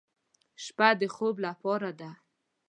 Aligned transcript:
شپه 0.63 0.89
د 0.99 1.01
خوب 1.15 1.35
لپاره 1.45 1.89
ده. 1.99 2.11